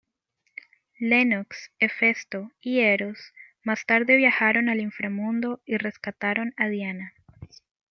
[0.99, 7.13] Lennox, Hefesto y Eros más tarde viajaron al Inframundo y rescataron a Diana.